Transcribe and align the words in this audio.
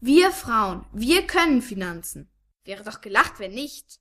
Wir 0.00 0.30
Frauen, 0.30 0.86
wir 0.92 1.26
können 1.26 1.60
Finanzen. 1.60 2.30
Wäre 2.64 2.84
doch 2.84 3.00
gelacht, 3.00 3.40
wenn 3.40 3.50
nicht. 3.50 3.98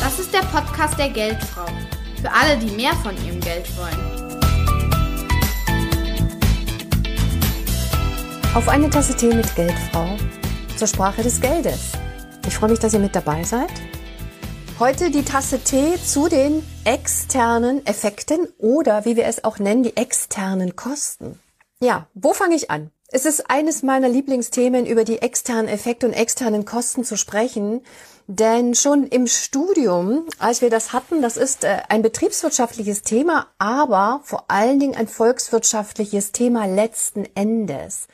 Das 0.00 0.18
ist 0.18 0.34
der 0.34 0.40
Podcast 0.40 0.98
der 0.98 1.10
Geldfrau. 1.10 1.66
Für 2.20 2.32
alle, 2.32 2.58
die 2.58 2.74
mehr 2.74 2.94
von 2.94 3.14
ihrem 3.24 3.40
Geld 3.40 3.68
wollen. 3.76 4.32
Auf 8.56 8.68
eine 8.68 8.90
Tasse 8.90 9.14
Tee 9.14 9.32
mit 9.32 9.54
Geldfrau 9.54 10.16
zur 10.76 10.88
Sprache 10.88 11.22
des 11.22 11.40
Geldes. 11.40 11.92
Ich 12.44 12.56
freue 12.56 12.70
mich, 12.70 12.80
dass 12.80 12.92
ihr 12.92 12.98
mit 12.98 13.14
dabei 13.14 13.44
seid. 13.44 13.70
Heute 14.84 15.12
die 15.12 15.22
Tasse 15.22 15.60
Tee 15.60 15.94
zu 16.04 16.26
den 16.26 16.60
externen 16.82 17.86
Effekten 17.86 18.48
oder 18.58 19.04
wie 19.04 19.14
wir 19.14 19.26
es 19.26 19.44
auch 19.44 19.60
nennen, 19.60 19.84
die 19.84 19.96
externen 19.96 20.74
Kosten. 20.74 21.38
Ja, 21.78 22.08
wo 22.14 22.32
fange 22.32 22.56
ich 22.56 22.68
an? 22.68 22.90
Es 23.06 23.24
ist 23.24 23.48
eines 23.48 23.84
meiner 23.84 24.08
Lieblingsthemen, 24.08 24.84
über 24.84 25.04
die 25.04 25.22
externen 25.22 25.68
Effekte 25.68 26.08
und 26.08 26.14
externen 26.14 26.64
Kosten 26.64 27.04
zu 27.04 27.16
sprechen. 27.16 27.82
Denn 28.26 28.74
schon 28.74 29.06
im 29.06 29.28
Studium, 29.28 30.26
als 30.40 30.62
wir 30.62 30.70
das 30.70 30.92
hatten, 30.92 31.22
das 31.22 31.36
ist 31.36 31.62
äh, 31.62 31.82
ein 31.88 32.02
betriebswirtschaftliches 32.02 33.02
Thema, 33.02 33.46
aber 33.58 34.22
vor 34.24 34.46
allen 34.48 34.80
Dingen 34.80 34.96
ein 34.96 35.06
volkswirtschaftliches 35.06 36.32
Thema 36.32 36.66
letzten 36.66 37.24
Endes. 37.36 38.08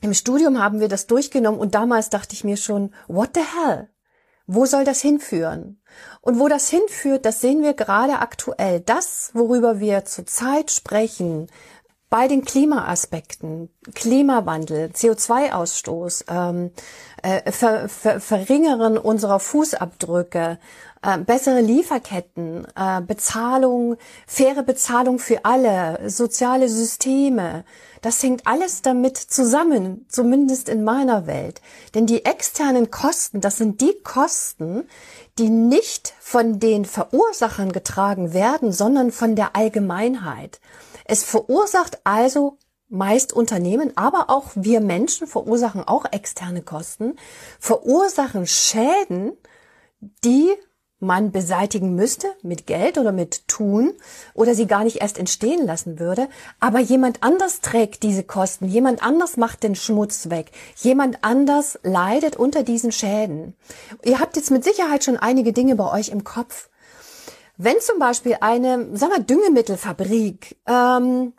Im 0.00 0.14
Studium 0.14 0.62
haben 0.62 0.80
wir 0.80 0.88
das 0.88 1.06
durchgenommen 1.06 1.60
und 1.60 1.74
damals 1.74 2.08
dachte 2.08 2.32
ich 2.32 2.42
mir 2.42 2.56
schon, 2.56 2.94
what 3.06 3.32
the 3.34 3.42
hell? 3.42 3.90
Wo 4.50 4.64
soll 4.64 4.84
das 4.84 5.02
hinführen? 5.02 5.78
Und 6.22 6.38
wo 6.38 6.48
das 6.48 6.70
hinführt, 6.70 7.26
das 7.26 7.42
sehen 7.42 7.62
wir 7.62 7.74
gerade 7.74 8.20
aktuell. 8.20 8.80
Das, 8.80 9.30
worüber 9.34 9.78
wir 9.78 10.06
zurzeit 10.06 10.70
sprechen, 10.70 11.48
bei 12.10 12.26
den 12.26 12.44
Klimaaspekten, 12.44 13.68
Klimawandel, 13.94 14.90
CO2-Ausstoß, 14.94 16.24
ähm, 16.28 16.70
äh, 17.22 17.52
ver, 17.52 17.88
ver, 17.88 18.20
Verringern 18.20 18.96
unserer 18.96 19.40
Fußabdrücke, 19.40 20.58
äh, 21.02 21.18
bessere 21.18 21.60
Lieferketten, 21.60 22.66
äh, 22.74 23.02
Bezahlung, 23.02 23.96
faire 24.26 24.62
Bezahlung 24.62 25.18
für 25.18 25.44
alle, 25.44 26.08
soziale 26.08 26.70
Systeme. 26.70 27.64
Das 28.00 28.22
hängt 28.22 28.46
alles 28.46 28.80
damit 28.80 29.18
zusammen, 29.18 30.06
zumindest 30.08 30.68
in 30.68 30.84
meiner 30.84 31.26
Welt. 31.26 31.60
Denn 31.94 32.06
die 32.06 32.24
externen 32.24 32.90
Kosten, 32.90 33.40
das 33.42 33.58
sind 33.58 33.80
die 33.80 33.96
Kosten, 34.02 34.88
die 35.38 35.50
nicht 35.50 36.14
von 36.20 36.58
den 36.58 36.84
Verursachern 36.84 37.72
getragen 37.72 38.32
werden, 38.32 38.72
sondern 38.72 39.12
von 39.12 39.36
der 39.36 39.54
Allgemeinheit. 39.56 40.60
Es 41.08 41.24
verursacht 41.24 41.98
also 42.04 42.58
meist 42.90 43.32
Unternehmen, 43.32 43.96
aber 43.96 44.28
auch 44.28 44.50
wir 44.54 44.80
Menschen 44.80 45.26
verursachen 45.26 45.82
auch 45.82 46.04
externe 46.12 46.62
Kosten, 46.62 47.16
verursachen 47.58 48.46
Schäden, 48.46 49.32
die 50.24 50.50
man 51.00 51.30
beseitigen 51.30 51.94
müsste 51.94 52.28
mit 52.42 52.66
Geld 52.66 52.98
oder 52.98 53.12
mit 53.12 53.48
Tun 53.48 53.94
oder 54.34 54.54
sie 54.54 54.66
gar 54.66 54.84
nicht 54.84 55.00
erst 55.00 55.18
entstehen 55.18 55.64
lassen 55.64 55.98
würde. 55.98 56.28
Aber 56.60 56.80
jemand 56.80 57.22
anders 57.22 57.60
trägt 57.60 58.02
diese 58.02 58.24
Kosten, 58.24 58.66
jemand 58.66 59.02
anders 59.02 59.36
macht 59.38 59.62
den 59.62 59.76
Schmutz 59.76 60.28
weg, 60.28 60.50
jemand 60.76 61.18
anders 61.22 61.78
leidet 61.84 62.36
unter 62.36 62.64
diesen 62.64 62.92
Schäden. 62.92 63.54
Ihr 64.04 64.20
habt 64.20 64.36
jetzt 64.36 64.50
mit 64.50 64.64
Sicherheit 64.64 65.04
schon 65.04 65.16
einige 65.16 65.52
Dinge 65.54 65.74
bei 65.76 65.90
euch 65.90 66.10
im 66.10 66.24
Kopf. 66.24 66.68
Wenn 67.58 67.80
zum 67.80 67.98
Beispiel 67.98 68.36
eine, 68.40 68.96
sagen 68.96 69.12
wir, 69.12 69.22
Düngemittelfabrik 69.22 70.56
ähm, 70.66 71.32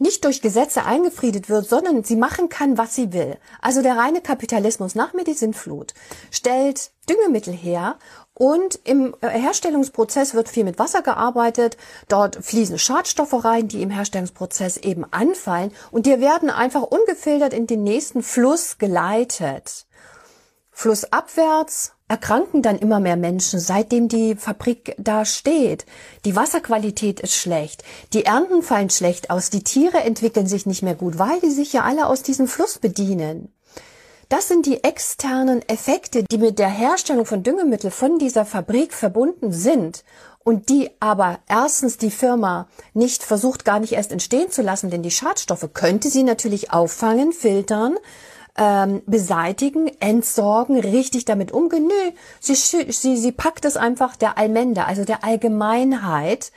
nicht 0.00 0.24
durch 0.24 0.42
Gesetze 0.42 0.84
eingefriedet 0.84 1.48
wird, 1.48 1.68
sondern 1.68 2.02
sie 2.02 2.16
machen 2.16 2.48
kann, 2.48 2.76
was 2.76 2.94
sie 2.94 3.12
will. 3.12 3.36
Also 3.60 3.80
der 3.80 3.96
reine 3.96 4.20
Kapitalismus 4.20 4.94
nach 4.94 5.12
Medizinflut 5.12 5.94
stellt 6.30 6.90
Düngemittel 7.08 7.54
her 7.54 7.98
und 8.34 8.80
im 8.84 9.14
äh, 9.20 9.28
Herstellungsprozess 9.28 10.34
wird 10.34 10.48
viel 10.48 10.64
mit 10.64 10.78
Wasser 10.78 11.02
gearbeitet. 11.02 11.76
Dort 12.08 12.36
fließen 12.36 12.78
Schadstoffe 12.78 13.44
rein, 13.44 13.68
die 13.68 13.82
im 13.82 13.90
Herstellungsprozess 13.90 14.78
eben 14.78 15.04
anfallen. 15.12 15.70
Und 15.92 16.06
die 16.06 16.18
werden 16.20 16.50
einfach 16.50 16.82
ungefiltert 16.82 17.52
in 17.52 17.66
den 17.66 17.84
nächsten 17.84 18.22
Fluss 18.22 18.78
geleitet. 18.78 19.86
Flussabwärts 20.70 21.92
erkranken 22.10 22.60
dann 22.60 22.76
immer 22.76 22.98
mehr 22.98 23.16
Menschen, 23.16 23.60
seitdem 23.60 24.08
die 24.08 24.34
Fabrik 24.34 24.96
da 24.98 25.24
steht. 25.24 25.86
Die 26.24 26.34
Wasserqualität 26.34 27.20
ist 27.20 27.36
schlecht, 27.36 27.84
die 28.12 28.24
Ernten 28.24 28.62
fallen 28.62 28.90
schlecht 28.90 29.30
aus, 29.30 29.48
die 29.48 29.62
Tiere 29.62 29.98
entwickeln 29.98 30.48
sich 30.48 30.66
nicht 30.66 30.82
mehr 30.82 30.96
gut, 30.96 31.18
weil 31.18 31.40
die 31.40 31.50
sich 31.50 31.72
ja 31.72 31.82
alle 31.82 32.06
aus 32.06 32.22
diesem 32.22 32.48
Fluss 32.48 32.78
bedienen. 32.78 33.54
Das 34.28 34.48
sind 34.48 34.66
die 34.66 34.82
externen 34.82 35.62
Effekte, 35.68 36.24
die 36.24 36.38
mit 36.38 36.58
der 36.58 36.68
Herstellung 36.68 37.26
von 37.26 37.44
Düngemittel 37.44 37.92
von 37.92 38.18
dieser 38.18 38.44
Fabrik 38.44 38.92
verbunden 38.92 39.52
sind 39.52 40.04
und 40.42 40.68
die 40.68 40.90
aber 40.98 41.38
erstens 41.48 41.96
die 41.96 42.10
Firma 42.10 42.68
nicht 42.92 43.22
versucht 43.22 43.64
gar 43.64 43.78
nicht 43.78 43.92
erst 43.92 44.10
entstehen 44.10 44.50
zu 44.50 44.62
lassen, 44.62 44.90
denn 44.90 45.02
die 45.02 45.10
Schadstoffe 45.12 45.68
könnte 45.74 46.10
sie 46.10 46.24
natürlich 46.24 46.72
auffangen, 46.72 47.32
filtern, 47.32 47.96
ähm, 48.56 49.02
beseitigen, 49.06 49.90
entsorgen, 50.00 50.78
richtig 50.78 51.24
damit 51.24 51.52
umgehen. 51.52 51.86
Nö, 51.86 52.12
sie, 52.40 52.54
sie, 52.54 53.16
sie 53.16 53.32
packt 53.32 53.64
es 53.64 53.76
einfach 53.76 54.16
der 54.16 54.38
Allmende, 54.38 54.84
also 54.84 55.04
der 55.04 55.24
Allgemeinheit 55.24 56.52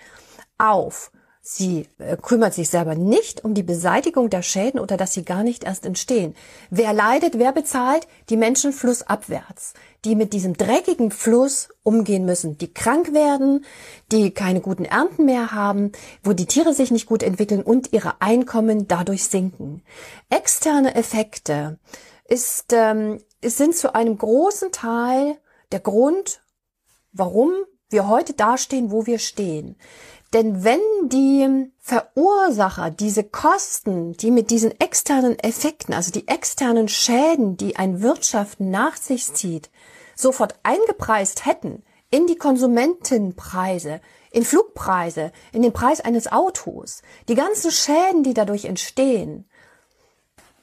auf. 0.57 1.11
Sie 1.45 1.89
äh, 1.97 2.15
kümmert 2.15 2.53
sich 2.53 2.69
selber 2.69 2.95
nicht 2.95 3.43
um 3.43 3.53
die 3.53 3.63
Beseitigung 3.63 4.29
der 4.29 4.41
Schäden 4.41 4.79
oder 4.79 4.95
dass 4.95 5.13
sie 5.13 5.25
gar 5.25 5.43
nicht 5.43 5.65
erst 5.65 5.85
entstehen. 5.85 6.35
Wer 6.69 6.93
leidet, 6.93 7.37
wer 7.37 7.51
bezahlt? 7.51 8.07
Die 8.29 8.37
Menschen 8.37 8.71
flussabwärts, 8.71 9.73
die 10.05 10.15
mit 10.15 10.33
diesem 10.33 10.55
dreckigen 10.55 11.11
Fluss 11.11 11.69
umgehen 11.83 12.25
müssen, 12.25 12.57
die 12.57 12.73
krank 12.73 13.13
werden, 13.13 13.65
die 14.11 14.31
keine 14.31 14.61
guten 14.61 14.85
Ernten 14.85 15.25
mehr 15.25 15.51
haben, 15.51 15.91
wo 16.23 16.33
die 16.33 16.45
Tiere 16.45 16.73
sich 16.73 16.91
nicht 16.91 17.05
gut 17.05 17.23
entwickeln 17.23 17.63
und 17.63 17.93
ihre 17.93 18.21
Einkommen 18.21 18.87
dadurch 18.87 19.23
sinken. 19.25 19.83
Externe 20.29 20.95
Effekte 20.95 21.79
ist, 22.25 22.73
ähm, 22.73 23.19
sind 23.43 23.75
zu 23.75 23.95
einem 23.95 24.17
großen 24.17 24.71
Teil 24.71 25.37
der 25.71 25.79
Grund, 25.79 26.41
warum 27.11 27.51
wir 27.89 28.07
heute 28.07 28.33
dastehen, 28.33 28.91
wo 28.91 29.05
wir 29.05 29.19
stehen. 29.19 29.77
Denn 30.33 30.63
wenn 30.63 30.81
die 31.03 31.71
Verursacher 31.79 32.89
diese 32.89 33.23
Kosten, 33.23 34.13
die 34.13 34.31
mit 34.31 34.49
diesen 34.49 34.71
externen 34.79 35.37
Effekten, 35.37 35.93
also 35.93 36.11
die 36.11 36.27
externen 36.27 36.87
Schäden, 36.87 37.55
die 37.55 37.75
ein 37.75 38.01
Wirtschaften 38.01 38.71
nach 38.71 38.97
sich 38.97 39.31
zieht, 39.31 39.69
sofort 40.15 40.55
eingepreist 40.63 41.45
hätten 41.45 41.83
in 42.09 42.25
die 42.25 42.35
Konsumentenpreise, 42.35 44.01
in 44.31 44.43
Flugpreise, 44.43 45.31
in 45.51 45.61
den 45.61 45.73
Preis 45.73 46.01
eines 46.01 46.31
Autos, 46.31 47.03
die 47.27 47.35
ganzen 47.35 47.69
Schäden, 47.71 48.23
die 48.23 48.33
dadurch 48.33 48.65
entstehen, 48.65 49.47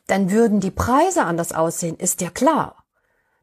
dann 0.08 0.32
würden 0.32 0.58
die 0.58 0.72
Preise 0.72 1.22
anders 1.22 1.52
aussehen, 1.52 1.96
ist 1.96 2.20
ja 2.20 2.30
klar 2.30 2.79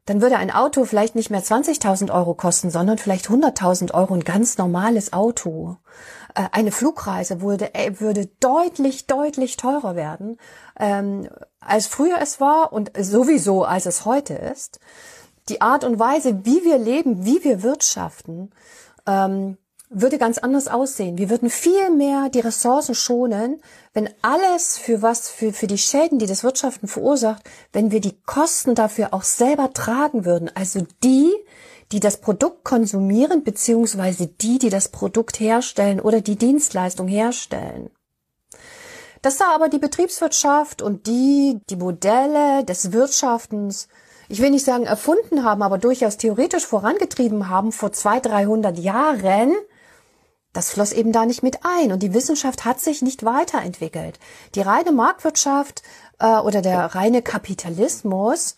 dann 0.08 0.22
würde 0.22 0.38
ein 0.38 0.50
Auto 0.50 0.86
vielleicht 0.86 1.14
nicht 1.14 1.28
mehr 1.28 1.42
20.000 1.42 2.10
Euro 2.10 2.32
kosten, 2.32 2.70
sondern 2.70 2.96
vielleicht 2.96 3.26
100.000 3.26 3.92
Euro, 3.92 4.14
ein 4.14 4.24
ganz 4.24 4.56
normales 4.56 5.12
Auto. 5.12 5.76
Äh, 6.34 6.44
eine 6.52 6.72
Flugreise 6.72 7.42
würde, 7.42 7.74
äh, 7.74 8.00
würde 8.00 8.26
deutlich, 8.40 9.06
deutlich 9.06 9.58
teurer 9.58 9.96
werden, 9.96 10.38
ähm, 10.80 11.28
als 11.60 11.86
früher 11.88 12.16
es 12.22 12.40
war 12.40 12.72
und 12.72 12.90
sowieso 12.98 13.64
als 13.64 13.84
es 13.84 14.06
heute 14.06 14.32
ist. 14.32 14.80
Die 15.50 15.60
Art 15.60 15.84
und 15.84 15.98
Weise, 15.98 16.42
wie 16.46 16.64
wir 16.64 16.78
leben, 16.78 17.26
wie 17.26 17.44
wir 17.44 17.62
wirtschaften, 17.62 18.50
ähm, 19.06 19.58
würde 19.90 20.18
ganz 20.18 20.38
anders 20.38 20.68
aussehen. 20.68 21.16
Wir 21.16 21.30
würden 21.30 21.48
viel 21.48 21.90
mehr 21.90 22.28
die 22.28 22.40
Ressourcen 22.40 22.94
schonen, 22.94 23.60
wenn 23.94 24.10
alles 24.22 24.76
für 24.76 25.00
was, 25.00 25.30
für, 25.30 25.52
für 25.52 25.66
die 25.66 25.78
Schäden, 25.78 26.18
die 26.18 26.26
das 26.26 26.44
Wirtschaften 26.44 26.88
verursacht, 26.88 27.42
wenn 27.72 27.90
wir 27.90 28.00
die 28.00 28.20
Kosten 28.26 28.74
dafür 28.74 29.14
auch 29.14 29.22
selber 29.22 29.72
tragen 29.72 30.24
würden. 30.24 30.50
Also 30.54 30.86
die, 31.02 31.32
die 31.90 32.00
das 32.00 32.20
Produkt 32.20 32.64
konsumieren, 32.64 33.44
beziehungsweise 33.44 34.26
die, 34.26 34.58
die 34.58 34.68
das 34.68 34.88
Produkt 34.88 35.40
herstellen 35.40 36.00
oder 36.00 36.20
die 36.20 36.36
Dienstleistung 36.36 37.08
herstellen. 37.08 37.90
Das 39.22 39.38
sah 39.38 39.54
aber 39.54 39.68
die 39.68 39.78
Betriebswirtschaft 39.78 40.82
und 40.82 41.06
die, 41.06 41.60
die 41.70 41.76
Modelle 41.76 42.62
des 42.64 42.92
Wirtschaftens, 42.92 43.88
ich 44.28 44.40
will 44.40 44.50
nicht 44.50 44.64
sagen 44.64 44.84
erfunden 44.84 45.44
haben, 45.44 45.62
aber 45.62 45.78
durchaus 45.78 46.18
theoretisch 46.18 46.66
vorangetrieben 46.66 47.48
haben 47.48 47.72
vor 47.72 47.90
zwei, 47.92 48.20
dreihundert 48.20 48.78
Jahren, 48.78 49.56
das 50.52 50.70
floss 50.70 50.92
eben 50.92 51.12
da 51.12 51.26
nicht 51.26 51.42
mit 51.42 51.64
ein 51.64 51.92
und 51.92 52.02
die 52.02 52.14
Wissenschaft 52.14 52.64
hat 52.64 52.80
sich 52.80 53.02
nicht 53.02 53.24
weiterentwickelt. 53.24 54.18
Die 54.54 54.60
reine 54.60 54.92
Marktwirtschaft 54.92 55.82
äh, 56.18 56.38
oder 56.38 56.62
der 56.62 56.94
reine 56.94 57.22
Kapitalismus 57.22 58.56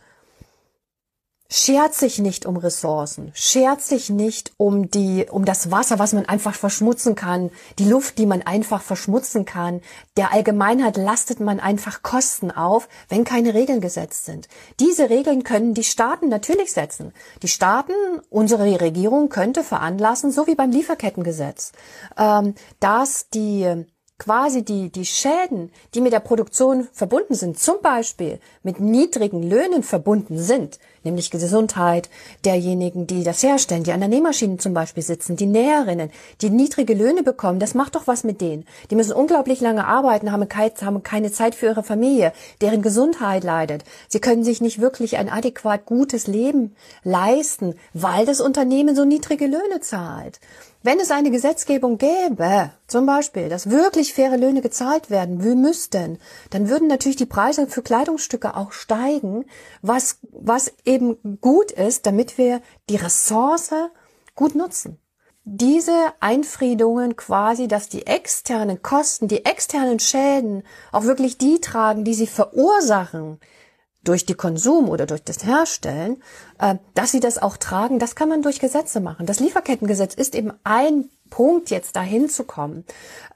schert 1.50 1.94
sich 1.94 2.20
nicht 2.20 2.46
um 2.46 2.56
Ressourcen, 2.56 3.32
schert 3.34 3.82
sich 3.82 4.08
nicht 4.08 4.52
um 4.56 4.88
die, 4.88 5.26
um 5.28 5.44
das 5.44 5.70
Wasser, 5.72 5.98
was 5.98 6.12
man 6.12 6.26
einfach 6.26 6.54
verschmutzen 6.54 7.16
kann, 7.16 7.50
die 7.78 7.88
Luft, 7.88 8.18
die 8.18 8.26
man 8.26 8.42
einfach 8.42 8.80
verschmutzen 8.80 9.44
kann. 9.44 9.80
Der 10.16 10.32
Allgemeinheit 10.32 10.96
lastet 10.96 11.40
man 11.40 11.58
einfach 11.58 12.02
Kosten 12.02 12.52
auf, 12.52 12.88
wenn 13.08 13.24
keine 13.24 13.52
Regeln 13.52 13.80
gesetzt 13.80 14.24
sind. 14.26 14.48
Diese 14.78 15.10
Regeln 15.10 15.42
können 15.42 15.74
die 15.74 15.84
Staaten 15.84 16.28
natürlich 16.28 16.72
setzen. 16.72 17.12
Die 17.42 17.48
Staaten, 17.48 17.92
unsere 18.30 18.80
Regierung 18.80 19.28
könnte 19.28 19.64
veranlassen, 19.64 20.30
so 20.30 20.46
wie 20.46 20.54
beim 20.54 20.70
Lieferkettengesetz, 20.70 21.72
ähm, 22.16 22.54
dass 22.78 23.28
die 23.30 23.86
quasi 24.20 24.62
die, 24.62 24.90
die 24.90 25.06
Schäden, 25.06 25.72
die 25.94 26.00
mit 26.00 26.12
der 26.12 26.20
Produktion 26.20 26.86
verbunden 26.92 27.34
sind, 27.34 27.58
zum 27.58 27.80
Beispiel 27.82 28.38
mit 28.62 28.78
niedrigen 28.78 29.42
Löhnen 29.42 29.82
verbunden 29.82 30.38
sind, 30.38 30.78
nämlich 31.02 31.30
Gesundheit 31.30 32.10
derjenigen, 32.44 33.06
die 33.06 33.24
das 33.24 33.42
herstellen, 33.42 33.82
die 33.82 33.92
an 33.92 34.00
der 34.00 34.10
Nähmaschine 34.10 34.58
zum 34.58 34.74
Beispiel 34.74 35.02
sitzen, 35.02 35.36
die 35.36 35.46
Näherinnen, 35.46 36.10
die 36.42 36.50
niedrige 36.50 36.94
Löhne 36.94 37.22
bekommen, 37.22 37.58
das 37.58 37.74
macht 37.74 37.96
doch 37.96 38.06
was 38.06 38.22
mit 38.22 38.42
denen. 38.42 38.66
Die 38.90 38.94
müssen 38.94 39.12
unglaublich 39.12 39.60
lange 39.62 39.86
arbeiten, 39.86 40.30
haben 40.30 41.02
keine 41.02 41.32
Zeit 41.32 41.54
für 41.54 41.66
ihre 41.66 41.82
Familie, 41.82 42.32
deren 42.60 42.82
Gesundheit 42.82 43.42
leidet. 43.42 43.84
Sie 44.08 44.20
können 44.20 44.44
sich 44.44 44.60
nicht 44.60 44.80
wirklich 44.80 45.16
ein 45.16 45.30
adäquat 45.30 45.86
gutes 45.86 46.26
Leben 46.26 46.76
leisten, 47.02 47.74
weil 47.94 48.26
das 48.26 48.42
Unternehmen 48.42 48.94
so 48.94 49.06
niedrige 49.06 49.46
Löhne 49.46 49.80
zahlt. 49.80 50.40
Wenn 50.82 50.98
es 50.98 51.10
eine 51.10 51.30
Gesetzgebung 51.30 51.98
gäbe, 51.98 52.70
zum 52.86 53.04
Beispiel, 53.04 53.50
dass 53.50 53.68
wirklich 53.68 54.14
faire 54.14 54.38
Löhne 54.38 54.62
gezahlt 54.62 55.10
werden 55.10 55.44
wir 55.44 55.54
müssten, 55.54 56.18
dann 56.48 56.70
würden 56.70 56.88
natürlich 56.88 57.18
die 57.18 57.26
Preise 57.26 57.66
für 57.66 57.82
Kleidungsstücke 57.82 58.56
auch 58.56 58.72
steigen, 58.72 59.44
was, 59.82 60.20
was 60.32 60.72
eben 60.86 61.38
gut 61.42 61.70
ist, 61.70 62.06
damit 62.06 62.38
wir 62.38 62.62
die 62.88 62.96
Ressource 62.96 63.72
gut 64.34 64.54
nutzen. 64.54 64.98
Diese 65.44 66.14
Einfriedungen 66.20 67.14
quasi, 67.14 67.68
dass 67.68 67.90
die 67.90 68.06
externen 68.06 68.80
Kosten, 68.80 69.28
die 69.28 69.44
externen 69.44 69.98
Schäden 69.98 70.62
auch 70.92 71.04
wirklich 71.04 71.36
die 71.36 71.60
tragen, 71.60 72.04
die 72.04 72.14
sie 72.14 72.26
verursachen, 72.26 73.38
durch 74.02 74.24
die 74.24 74.34
Konsum 74.34 74.88
oder 74.88 75.06
durch 75.06 75.22
das 75.22 75.44
Herstellen, 75.44 76.22
äh, 76.58 76.76
dass 76.94 77.10
sie 77.10 77.20
das 77.20 77.40
auch 77.40 77.56
tragen, 77.56 77.98
das 77.98 78.14
kann 78.14 78.28
man 78.28 78.42
durch 78.42 78.60
Gesetze 78.60 79.00
machen. 79.00 79.26
Das 79.26 79.40
Lieferkettengesetz 79.40 80.14
ist 80.14 80.34
eben 80.34 80.52
ein 80.64 81.10
Punkt, 81.28 81.70
jetzt 81.70 81.96
dahin 81.96 82.28
zu 82.28 82.44
kommen. 82.44 82.84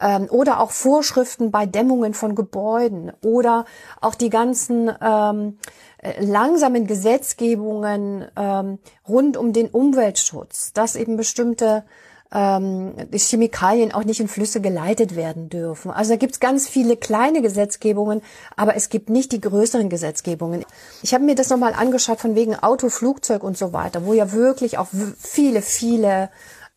Ähm, 0.01 0.27
oder 0.31 0.61
auch 0.61 0.73
Vorschriften 0.73 1.51
bei 1.51 1.65
Dämmungen 1.65 2.15
von 2.15 2.35
Gebäuden 2.35 3.13
oder 3.23 3.65
auch 4.01 4.15
die 4.15 4.31
ganzen 4.31 4.91
ähm, 5.01 5.59
äh, 5.99 6.23
langsamen 6.25 6.87
Gesetzgebungen 6.87 8.27
ähm, 8.37 8.79
rund 9.09 9.37
um 9.37 9.53
den 9.53 9.69
Umweltschutz, 9.69 10.73
dass 10.73 10.97
eben 10.97 11.17
bestimmte 11.17 11.85
ähm, 12.33 12.95
Chemikalien 13.13 13.93
auch 13.93 14.05
nicht 14.05 14.21
in 14.21 14.29
Flüsse 14.29 14.61
geleitet 14.61 15.17
werden 15.17 15.49
dürfen. 15.49 15.91
Also 15.91 16.13
da 16.13 16.17
gibt 16.17 16.35
es 16.35 16.41
ganz 16.41 16.69
viele 16.69 16.97
kleine 16.97 17.43
Gesetzgebungen, 17.43 18.23
aber 18.57 18.77
es 18.77 18.89
gibt 18.89 19.09
nicht 19.09 19.33
die 19.33 19.41
größeren 19.41 19.89
Gesetzgebungen. 19.89 20.65
Ich 21.03 21.15
habe 21.15 21.25
mir 21.25 21.37
das 21.37 21.51
nochmal 21.51 21.75
angeschaut 21.75 22.21
von 22.21 22.35
wegen 22.35 22.57
Auto, 22.57 22.89
Flugzeug 22.89 23.43
und 23.45 23.57
so 23.57 23.73
weiter, 23.73 24.05
wo 24.05 24.13
ja 24.13 24.33
wirklich 24.33 24.79
auch 24.79 24.89
viele, 25.19 25.63
viele 25.63 26.31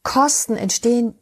Kosten 0.04 0.56
entstehen, 0.56 1.16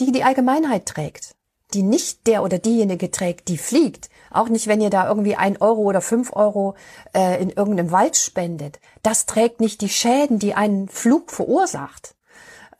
die 0.00 0.12
die 0.12 0.22
Allgemeinheit 0.22 0.86
trägt, 0.86 1.34
die 1.74 1.82
nicht 1.82 2.26
der 2.26 2.42
oder 2.42 2.58
diejenige 2.58 3.10
trägt, 3.10 3.48
die 3.48 3.58
fliegt. 3.58 4.10
Auch 4.30 4.50
nicht, 4.50 4.66
wenn 4.66 4.82
ihr 4.82 4.90
da 4.90 5.08
irgendwie 5.08 5.36
ein 5.36 5.56
Euro 5.56 5.80
oder 5.82 6.02
fünf 6.02 6.34
Euro 6.34 6.74
äh, 7.14 7.42
in 7.42 7.48
irgendeinem 7.48 7.90
Wald 7.90 8.16
spendet. 8.16 8.78
Das 9.02 9.24
trägt 9.24 9.60
nicht 9.60 9.80
die 9.80 9.88
Schäden, 9.88 10.38
die 10.38 10.54
einen 10.54 10.88
Flug 10.88 11.30
verursacht 11.30 12.14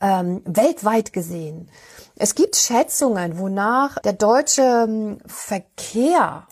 ähm, 0.01 0.41
weltweit 0.45 1.13
gesehen. 1.13 1.69
Es 2.15 2.35
gibt 2.35 2.55
Schätzungen, 2.55 3.37
wonach 3.39 3.99
der 3.99 4.13
deutsche 4.13 4.85
ähm, 4.87 5.19
Verkehr 5.25 6.47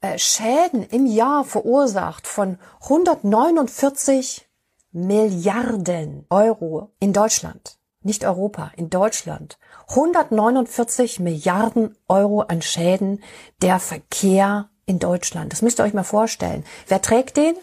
äh, 0.00 0.18
Schäden 0.18 0.82
im 0.84 1.06
Jahr 1.06 1.44
verursacht 1.44 2.26
von 2.26 2.58
149 2.82 4.48
Milliarden 4.92 6.26
Euro 6.30 6.90
in 6.98 7.12
Deutschland. 7.12 7.76
Nicht 8.02 8.24
Europa, 8.24 8.72
in 8.76 8.88
Deutschland. 8.88 9.58
149 9.88 11.20
Milliarden 11.20 11.96
Euro 12.08 12.40
an 12.40 12.62
Schäden 12.62 13.22
der 13.60 13.78
Verkehr 13.78 14.70
in 14.86 14.98
Deutschland. 14.98 15.52
Das 15.52 15.62
müsst 15.62 15.78
ihr 15.80 15.84
euch 15.84 15.92
mal 15.92 16.02
vorstellen. 16.02 16.64
Wer 16.88 17.02
trägt 17.02 17.36
den? 17.36 17.54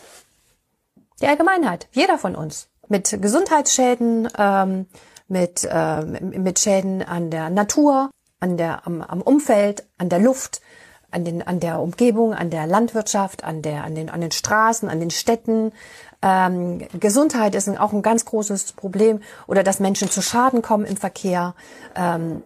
Die 1.22 1.28
Allgemeinheit. 1.28 1.88
Jeder 1.92 2.20
von 2.20 2.36
uns 2.36 2.70
mit 2.90 3.18
Gesundheitsschäden, 3.22 4.30
ähm, 4.38 4.88
mit, 5.28 5.68
äh, 5.70 6.02
mit 6.02 6.60
Schäden 6.60 7.02
an 7.02 7.30
der 7.30 7.50
Natur, 7.50 8.10
an 8.40 8.58
der, 8.58 8.86
am, 8.86 9.02
am 9.02 9.22
Umfeld, 9.22 9.86
an 9.98 10.10
der 10.10 10.20
Luft, 10.20 10.62
an, 11.12 11.26
den, 11.26 11.42
an 11.42 11.60
der 11.60 11.80
Umgebung, 11.80 12.34
an 12.34 12.50
der 12.50 12.68
Landwirtschaft, 12.68 13.44
an, 13.44 13.62
der, 13.62 13.84
an, 13.84 13.96
den, 13.96 14.10
an 14.10 14.22
den 14.22 14.32
Straßen, 14.32 14.90
an 14.90 15.00
den 15.00 15.10
Städten. 15.10 15.72
Ähm, 16.22 16.86
Gesundheit 17.00 17.56
ist 17.56 17.70
auch 17.80 17.94
ein 17.94 18.02
ganz 18.02 18.26
großes 18.26 18.74
Problem 18.74 19.22
oder 19.48 19.64
dass 19.64 19.80
Menschen 19.80 20.10
zu 20.10 20.22
Schaden 20.22 20.62
kommen 20.62 20.86
im 20.86 20.98
Verkehr. 20.98 21.56
Ähm, 21.96 22.44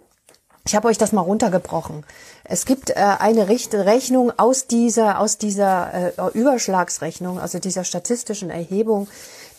ich 0.65 0.75
habe 0.75 0.89
euch 0.89 0.99
das 0.99 1.11
mal 1.11 1.21
runtergebrochen. 1.21 2.05
Es 2.43 2.65
gibt 2.65 2.91
äh, 2.91 2.93
eine 2.95 3.47
Rechnung 3.49 4.31
aus 4.37 4.67
dieser, 4.67 5.19
aus 5.19 5.39
dieser 5.39 6.13
äh, 6.17 6.37
Überschlagsrechnung, 6.37 7.39
also 7.39 7.57
dieser 7.57 7.83
statistischen 7.83 8.51
Erhebung, 8.51 9.07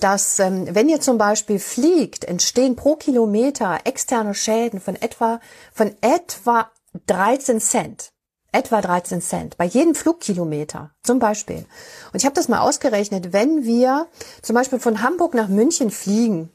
dass 0.02 0.38
ähm, 0.40 0.66
wenn 0.70 0.88
ihr 0.88 1.00
zum 1.00 1.16
Beispiel 1.16 1.58
fliegt, 1.58 2.24
entstehen 2.24 2.74
pro 2.74 2.96
Kilometer 2.96 3.80
externe 3.84 4.34
Schäden 4.34 4.80
von 4.80 4.96
etwa, 4.96 5.40
von 5.72 5.94
etwa 6.00 6.70
13 7.06 7.60
Cent. 7.60 8.10
Etwa 8.50 8.82
13 8.82 9.22
Cent 9.22 9.56
bei 9.56 9.64
jedem 9.64 9.94
Flugkilometer 9.94 10.90
zum 11.02 11.18
Beispiel. 11.18 11.64
Und 12.12 12.18
ich 12.18 12.26
habe 12.26 12.34
das 12.34 12.48
mal 12.48 12.60
ausgerechnet, 12.60 13.32
wenn 13.32 13.64
wir 13.64 14.08
zum 14.42 14.54
Beispiel 14.54 14.78
von 14.78 15.02
Hamburg 15.02 15.34
nach 15.34 15.48
München 15.48 15.90
fliegen, 15.90 16.50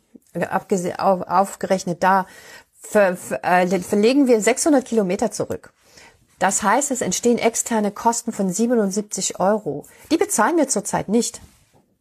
auf, 0.98 1.22
aufgerechnet 1.22 2.04
da, 2.04 2.28
ver, 2.80 3.16
ver, 3.18 3.44
äh, 3.44 3.80
verlegen 3.80 4.28
wir 4.28 4.42
600 4.42 4.86
Kilometer 4.86 5.32
zurück. 5.32 5.74
Das 6.38 6.62
heißt, 6.62 6.92
es 6.92 7.02
entstehen 7.02 7.40
externe 7.40 7.92
Kosten 7.92 8.32
von 8.32 8.52
77 8.52 9.40
Euro. 9.40 9.86
Die 10.12 10.18
bezahlen 10.18 10.58
wir 10.58 10.68
zurzeit 10.68 11.10
nicht. 11.10 11.42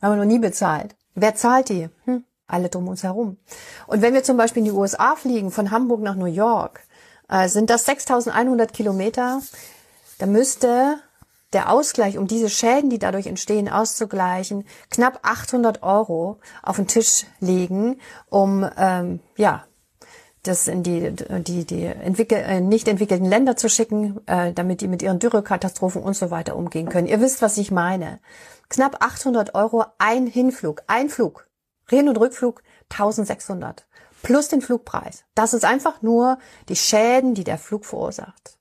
Haben 0.02 0.12
wir 0.12 0.24
noch 0.24 0.30
nie 0.30 0.38
bezahlt. 0.38 0.94
Wer 1.16 1.34
zahlt 1.34 1.70
die? 1.70 1.88
Hm, 2.04 2.24
alle 2.46 2.68
drum 2.68 2.86
uns 2.86 3.02
herum. 3.02 3.38
Und 3.86 4.02
wenn 4.02 4.14
wir 4.14 4.22
zum 4.22 4.36
Beispiel 4.36 4.60
in 4.60 4.66
die 4.66 4.78
USA 4.78 5.16
fliegen, 5.16 5.50
von 5.50 5.70
Hamburg 5.70 6.02
nach 6.02 6.14
New 6.14 6.26
York, 6.26 6.82
äh, 7.28 7.48
sind 7.48 7.70
das 7.70 7.86
6100 7.86 8.72
Kilometer. 8.72 9.40
Da 10.18 10.26
müsste 10.26 10.98
der 11.54 11.70
Ausgleich, 11.70 12.18
um 12.18 12.26
diese 12.26 12.50
Schäden, 12.50 12.90
die 12.90 12.98
dadurch 12.98 13.26
entstehen, 13.26 13.68
auszugleichen, 13.68 14.66
knapp 14.90 15.20
800 15.22 15.82
Euro 15.82 16.38
auf 16.62 16.76
den 16.76 16.86
Tisch 16.86 17.24
legen, 17.40 17.98
um 18.28 18.68
ähm, 18.76 19.20
ja 19.36 19.64
das 20.46 20.68
in 20.68 20.82
die 20.82 21.12
die 21.12 21.64
die 21.64 21.84
entwickel, 21.84 22.38
äh, 22.38 22.60
nicht 22.60 22.88
entwickelten 22.88 23.26
Länder 23.26 23.56
zu 23.56 23.68
schicken, 23.68 24.20
äh, 24.26 24.52
damit 24.52 24.80
die 24.80 24.88
mit 24.88 25.02
ihren 25.02 25.18
Dürrekatastrophen 25.18 26.02
und 26.02 26.14
so 26.14 26.30
weiter 26.30 26.56
umgehen 26.56 26.88
können. 26.88 27.06
Ihr 27.06 27.20
wisst, 27.20 27.42
was 27.42 27.56
ich 27.58 27.70
meine 27.70 28.20
knapp 28.68 29.04
800 29.04 29.54
Euro 29.54 29.84
ein 29.98 30.26
Hinflug, 30.26 30.82
ein 30.86 31.08
Flug. 31.08 31.46
Hin- 31.88 32.08
und 32.08 32.18
Rückflug 32.18 32.62
1600 32.88 33.86
plus 34.22 34.48
den 34.48 34.60
Flugpreis. 34.60 35.24
Das 35.34 35.54
ist 35.54 35.64
einfach 35.64 36.02
nur 36.02 36.38
die 36.68 36.74
Schäden, 36.74 37.34
die 37.34 37.44
der 37.44 37.58
Flug 37.58 37.84
verursacht. 37.84 38.58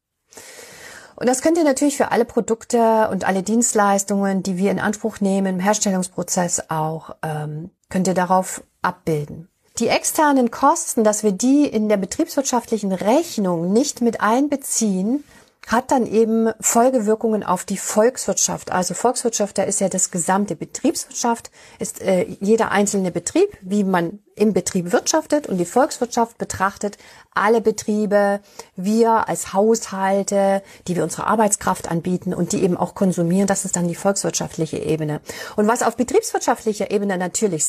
Und 1.15 1.27
das 1.27 1.41
könnt 1.41 1.57
ihr 1.57 1.63
natürlich 1.63 1.97
für 1.97 2.11
alle 2.11 2.25
Produkte 2.25 3.09
und 3.09 3.25
alle 3.25 3.41
Dienstleistungen, 3.41 4.43
die 4.43 4.57
wir 4.57 4.69
in 4.69 4.79
Anspruch 4.79 5.21
nehmen, 5.21 5.55
im 5.55 5.59
Herstellungsprozess 5.59 6.69
auch, 6.69 7.15
ähm, 7.23 7.71
könnt 7.89 8.07
ihr 8.07 8.13
darauf 8.13 8.63
abbilden. 8.81 9.47
Die 9.79 9.89
externen 9.89 10.51
Kosten, 10.51 11.03
dass 11.03 11.23
wir 11.23 11.33
die 11.33 11.67
in 11.67 11.89
der 11.89 11.97
betriebswirtschaftlichen 11.97 12.93
Rechnung 12.93 13.73
nicht 13.73 13.99
mit 13.99 14.21
einbeziehen, 14.21 15.25
hat 15.67 15.91
dann 15.91 16.05
eben 16.05 16.51
Folgewirkungen 16.61 17.43
auf 17.43 17.65
die 17.65 17.77
Volkswirtschaft. 17.77 18.71
Also 18.71 18.93
Volkswirtschaft, 18.93 19.57
da 19.57 19.63
ist 19.63 19.81
ja 19.81 19.89
das 19.89 20.11
gesamte 20.11 20.55
Betriebswirtschaft, 20.55 21.51
ist 21.79 22.01
äh, 22.01 22.25
jeder 22.39 22.71
einzelne 22.71 23.11
Betrieb, 23.11 23.49
wie 23.61 23.83
man 23.83 24.19
im 24.35 24.53
Betrieb 24.53 24.91
wirtschaftet 24.91 25.47
und 25.47 25.57
die 25.57 25.65
Volkswirtschaft 25.65 26.37
betrachtet 26.37 26.97
alle 27.33 27.61
Betriebe, 27.61 28.41
wir 28.75 29.27
als 29.27 29.53
Haushalte, 29.53 30.61
die 30.87 30.95
wir 30.95 31.03
unsere 31.03 31.27
Arbeitskraft 31.27 31.89
anbieten 31.89 32.33
und 32.33 32.53
die 32.53 32.63
eben 32.63 32.77
auch 32.77 32.95
konsumieren, 32.95 33.47
das 33.47 33.65
ist 33.65 33.75
dann 33.75 33.87
die 33.87 33.95
volkswirtschaftliche 33.95 34.77
Ebene. 34.77 35.19
Und 35.55 35.67
was 35.67 35.83
auf 35.83 35.97
betriebswirtschaftlicher 35.97 36.91
Ebene 36.91 37.17
natürlich 37.17 37.65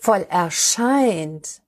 sinnvoll 0.00 0.26
erscheint, 0.28 1.62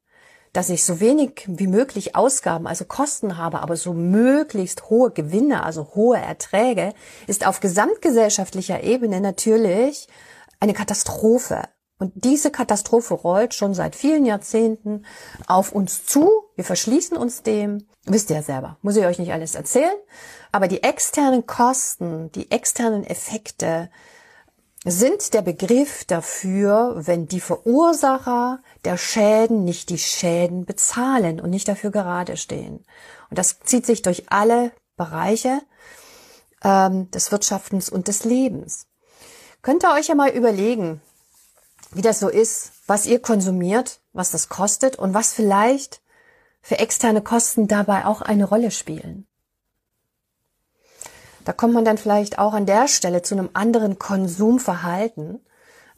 dass 0.52 0.68
ich 0.68 0.84
so 0.84 1.00
wenig 1.00 1.44
wie 1.46 1.66
möglich 1.66 2.14
Ausgaben, 2.14 2.66
also 2.66 2.84
Kosten 2.84 3.38
habe, 3.38 3.60
aber 3.60 3.76
so 3.76 3.94
möglichst 3.94 4.90
hohe 4.90 5.10
Gewinne, 5.10 5.64
also 5.64 5.94
hohe 5.94 6.18
Erträge, 6.18 6.92
ist 7.26 7.46
auf 7.46 7.60
gesamtgesellschaftlicher 7.60 8.82
Ebene 8.82 9.20
natürlich 9.20 10.08
eine 10.60 10.74
Katastrophe. 10.74 11.62
Und 11.98 12.12
diese 12.16 12.50
Katastrophe 12.50 13.14
rollt 13.14 13.54
schon 13.54 13.74
seit 13.74 13.94
vielen 13.96 14.26
Jahrzehnten 14.26 15.06
auf 15.46 15.72
uns 15.72 16.04
zu. 16.04 16.28
Wir 16.56 16.64
verschließen 16.64 17.16
uns 17.16 17.42
dem. 17.42 17.86
Wisst 18.04 18.28
ihr 18.30 18.36
ja 18.36 18.42
selber. 18.42 18.76
Muss 18.82 18.96
ich 18.96 19.06
euch 19.06 19.20
nicht 19.20 19.32
alles 19.32 19.54
erzählen. 19.54 19.94
Aber 20.50 20.68
die 20.68 20.82
externen 20.82 21.46
Kosten, 21.46 22.32
die 22.32 22.50
externen 22.50 23.04
Effekte 23.04 23.88
sind 24.84 25.32
der 25.34 25.42
Begriff 25.42 26.04
dafür, 26.04 26.94
wenn 27.06 27.26
die 27.26 27.40
Verursacher 27.40 28.60
der 28.84 28.96
Schäden 28.96 29.64
nicht 29.64 29.90
die 29.90 29.98
Schäden 29.98 30.64
bezahlen 30.64 31.40
und 31.40 31.50
nicht 31.50 31.68
dafür 31.68 31.90
gerade 31.90 32.36
stehen. 32.36 32.84
Und 33.30 33.38
das 33.38 33.60
zieht 33.60 33.86
sich 33.86 34.02
durch 34.02 34.30
alle 34.30 34.72
Bereiche 34.96 35.60
ähm, 36.64 37.10
des 37.12 37.30
Wirtschaftens 37.30 37.88
und 37.88 38.08
des 38.08 38.24
Lebens. 38.24 38.86
Könnt 39.62 39.84
ihr 39.84 39.92
euch 39.92 40.08
ja 40.08 40.16
mal 40.16 40.30
überlegen, 40.30 41.00
wie 41.92 42.02
das 42.02 42.18
so 42.18 42.28
ist, 42.28 42.72
was 42.86 43.06
ihr 43.06 43.20
konsumiert, 43.20 44.00
was 44.12 44.32
das 44.32 44.48
kostet 44.48 44.96
und 44.96 45.14
was 45.14 45.32
vielleicht 45.32 46.02
für 46.60 46.78
externe 46.78 47.22
Kosten 47.22 47.68
dabei 47.68 48.04
auch 48.04 48.22
eine 48.22 48.44
Rolle 48.44 48.70
spielen. 48.70 49.26
Da 51.44 51.52
kommt 51.52 51.74
man 51.74 51.84
dann 51.84 51.98
vielleicht 51.98 52.38
auch 52.38 52.54
an 52.54 52.66
der 52.66 52.88
Stelle 52.88 53.22
zu 53.22 53.34
einem 53.34 53.50
anderen 53.52 53.98
Konsumverhalten, 53.98 55.40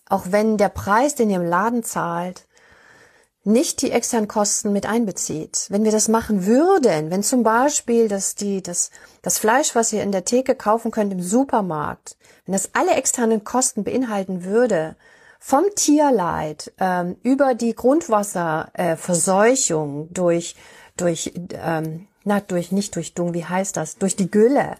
auch 0.08 0.26
wenn 0.30 0.56
der 0.56 0.68
Preis, 0.68 1.14
den 1.14 1.30
ihr 1.30 1.36
im 1.36 1.46
Laden 1.46 1.82
zahlt, 1.82 2.46
nicht 3.46 3.82
die 3.82 3.90
externen 3.90 4.28
Kosten 4.28 4.72
mit 4.72 4.86
einbezieht. 4.86 5.66
Wenn 5.68 5.84
wir 5.84 5.92
das 5.92 6.08
machen 6.08 6.46
würden, 6.46 7.10
wenn 7.10 7.22
zum 7.22 7.42
Beispiel 7.42 8.08
das, 8.08 8.34
die, 8.34 8.62
das, 8.62 8.90
das 9.20 9.38
Fleisch, 9.38 9.74
was 9.74 9.92
ihr 9.92 10.02
in 10.02 10.12
der 10.12 10.24
Theke 10.24 10.54
kaufen 10.54 10.90
könnt 10.90 11.12
im 11.12 11.20
Supermarkt, 11.20 12.16
wenn 12.46 12.52
das 12.52 12.70
alle 12.72 12.94
externen 12.94 13.44
Kosten 13.44 13.84
beinhalten 13.84 14.44
würde, 14.44 14.96
vom 15.38 15.64
Tierleid 15.76 16.72
ähm, 16.78 17.16
über 17.22 17.54
die 17.54 17.74
Grundwasserverseuchung 17.74 20.04
äh, 20.04 20.06
durch 20.14 20.56
durch 20.96 21.34
ähm, 21.52 22.06
na 22.24 22.40
durch 22.40 22.72
nicht 22.72 22.96
durch 22.96 23.12
Dung, 23.12 23.34
wie 23.34 23.44
heißt 23.44 23.76
das? 23.76 23.98
Durch 23.98 24.16
die 24.16 24.30
Gülle 24.30 24.76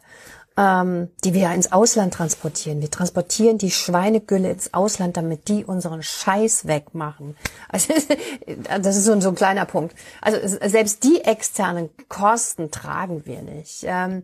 ähm, 0.57 1.09
die 1.25 1.35
wir 1.35 1.43
ja 1.43 1.55
ins 1.55 1.73
Ausland 1.73 2.15
transportieren. 2.15 2.81
Wir 2.81 2.91
transportieren 2.91 3.59
die 3.59 3.73
Schweinegülle 3.73 4.53
ins 4.53 4.73
Ausland, 4.73 5.17
damit 5.17 5.49
die 5.49 5.65
unseren 5.65 6.03
Scheiß 6.03 6.67
wegmachen. 6.67 7.37
Also, 7.69 7.93
das 8.81 8.97
ist 8.97 9.05
so 9.05 9.13
ein, 9.13 9.21
so 9.21 9.31
ein 9.31 9.35
kleiner 9.35 9.65
Punkt. 9.65 9.97
Also 10.21 10.39
selbst 10.67 11.03
die 11.03 11.23
externen 11.23 11.91
Kosten 12.09 12.71
tragen 12.71 13.27
wir 13.27 13.43
nicht. 13.43 13.85
Ähm, 13.85 14.23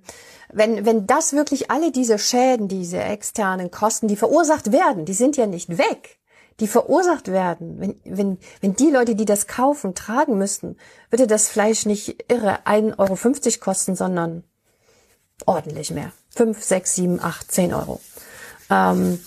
wenn, 0.52 0.86
wenn 0.86 1.06
das 1.06 1.32
wirklich 1.32 1.70
alle 1.70 1.90
diese 1.90 2.18
Schäden, 2.18 2.68
diese 2.68 3.02
externen 3.02 3.70
Kosten, 3.70 4.06
die 4.06 4.16
verursacht 4.16 4.70
werden, 4.70 5.04
die 5.04 5.14
sind 5.14 5.36
ja 5.36 5.46
nicht 5.46 5.78
weg 5.78 6.20
die 6.60 6.68
verursacht 6.68 7.28
werden, 7.28 7.80
wenn, 7.80 8.00
wenn, 8.04 8.38
wenn 8.60 8.76
die 8.76 8.90
Leute, 8.90 9.14
die 9.14 9.24
das 9.24 9.46
kaufen, 9.46 9.94
tragen 9.94 10.36
müssten, 10.36 10.76
würde 11.08 11.26
das 11.26 11.48
Fleisch 11.48 11.86
nicht 11.86 12.30
irre 12.30 12.66
1,50 12.66 12.98
Euro 12.98 13.58
kosten, 13.60 13.96
sondern 13.96 14.44
ordentlich 15.46 15.90
mehr. 15.90 16.12
5, 16.30 16.62
6, 16.62 16.94
7, 16.94 17.20
8, 17.20 17.52
10 17.52 17.74
Euro. 17.74 18.00
Ähm, 18.70 19.20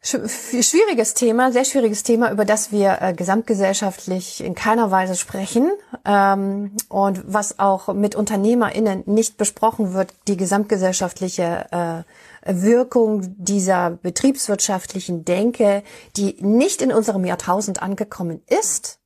schwieriges 0.00 1.14
Thema, 1.14 1.52
sehr 1.52 1.64
schwieriges 1.64 2.02
Thema, 2.02 2.30
über 2.30 2.44
das 2.44 2.72
wir 2.72 2.98
äh, 3.02 3.12
gesamtgesellschaftlich 3.12 4.42
in 4.42 4.54
keiner 4.54 4.90
Weise 4.90 5.16
sprechen 5.16 5.70
ähm, 6.04 6.76
und 6.88 7.22
was 7.26 7.58
auch 7.58 7.92
mit 7.92 8.14
UnternehmerInnen 8.14 9.02
nicht 9.06 9.36
besprochen 9.36 9.92
wird, 9.92 10.14
die 10.26 10.36
gesamtgesellschaftliche 10.36 11.66
äh, 11.70 12.04
Wirkung 12.50 13.34
dieser 13.36 13.90
betriebswirtschaftlichen 13.90 15.24
Denke, 15.24 15.82
die 16.16 16.36
nicht 16.40 16.80
in 16.80 16.92
unserem 16.92 17.24
Jahrtausend 17.24 17.82
angekommen 17.82 18.42
ist 18.46 18.98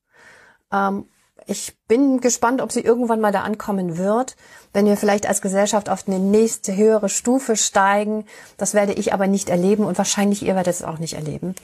ähm, 0.73 1.07
ich 1.47 1.77
bin 1.89 2.21
gespannt, 2.21 2.61
ob 2.61 2.73
sie 2.73 2.81
irgendwann 2.81 3.21
mal 3.21 3.33
da 3.33 3.43
ankommen 3.43 3.99
wird, 3.99 4.37
wenn 4.73 4.87
wir 4.87 4.97
vielleicht 4.97 5.27
als 5.27 5.43
Gesellschaft 5.43 5.89
auf 5.89 6.07
eine 6.07 6.19
nächste 6.19 6.77
höhere 6.77 7.09
Stufe 7.09 7.57
steigen. 7.57 8.25
Das 8.57 8.75
werde 8.75 8.93
ich 8.93 9.13
aber 9.13 9.27
nicht 9.27 9.49
erleben 9.49 9.85
und 9.85 9.99
wahrscheinlich 9.99 10.43
ihr 10.43 10.55
werdet 10.55 10.75
es 10.75 10.83
auch 10.83 10.99
nicht 10.99 11.15
erleben. 11.15 11.55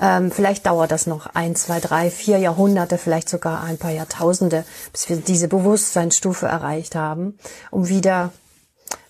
Ähm, 0.00 0.30
vielleicht 0.30 0.66
dauert 0.66 0.90
das 0.90 1.06
noch 1.06 1.26
ein, 1.34 1.56
zwei, 1.56 1.80
drei, 1.80 2.10
vier 2.10 2.38
Jahrhunderte, 2.38 2.98
vielleicht 2.98 3.28
sogar 3.28 3.62
ein 3.62 3.78
paar 3.78 3.92
Jahrtausende, 3.92 4.64
bis 4.92 5.08
wir 5.08 5.16
diese 5.16 5.48
Bewusstseinsstufe 5.48 6.46
erreicht 6.46 6.94
haben, 6.94 7.38
um 7.70 7.88
wieder 7.88 8.32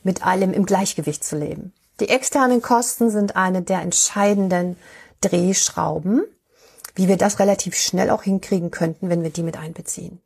mit 0.03 0.27
allem 0.27 0.53
im 0.53 0.67
Gleichgewicht 0.67 1.25
zu 1.25 1.37
leben. 1.37 1.73
Die 2.01 2.09
externen 2.09 2.63
Kosten 2.63 3.11
sind 3.11 3.37
eine 3.37 3.63
der 3.63 3.83
entscheidenden 3.83 4.77
Drehschrauben 5.21 6.25
wie 6.95 7.09
wir 7.09 7.17
das 7.17 7.39
relativ 7.39 7.77
schnell 7.77 8.11
auch 8.11 8.23
hinkriegen 8.23 8.71
könnten, 8.71 9.09
wenn 9.09 9.23
wir 9.23 9.31
die 9.31 9.43
mit 9.43 9.57
einbeziehen. 9.57 10.21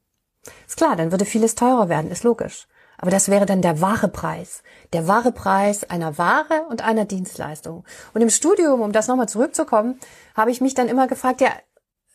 Ist 0.66 0.76
klar, 0.76 0.96
dann 0.96 1.10
würde 1.10 1.24
vieles 1.24 1.54
teurer 1.54 1.88
werden, 1.88 2.10
ist 2.10 2.24
logisch. 2.24 2.66
Aber 2.98 3.10
das 3.10 3.28
wäre 3.28 3.46
dann 3.46 3.62
der 3.62 3.80
wahre 3.80 4.08
Preis. 4.08 4.62
Der 4.92 5.08
wahre 5.08 5.32
Preis 5.32 5.84
einer 5.84 6.16
Ware 6.16 6.66
und 6.68 6.82
einer 6.82 7.04
Dienstleistung. 7.04 7.84
Und 8.12 8.20
im 8.20 8.30
Studium, 8.30 8.80
um 8.80 8.92
das 8.92 9.08
nochmal 9.08 9.28
zurückzukommen, 9.28 9.98
habe 10.34 10.50
ich 10.50 10.60
mich 10.60 10.74
dann 10.74 10.88
immer 10.88 11.06
gefragt, 11.06 11.40
ja, 11.40 11.50